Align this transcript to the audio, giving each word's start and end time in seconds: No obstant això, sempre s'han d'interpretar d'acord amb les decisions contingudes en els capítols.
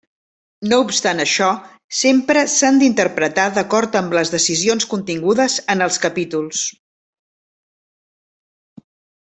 No 0.69 0.77
obstant 0.83 1.19
això, 1.25 1.49
sempre 1.97 2.43
s'han 2.53 2.81
d'interpretar 2.83 3.45
d'acord 3.59 3.99
amb 4.01 4.17
les 4.19 4.33
decisions 4.37 4.89
contingudes 4.95 5.59
en 5.75 5.87
els 5.91 6.01
capítols. 6.09 6.67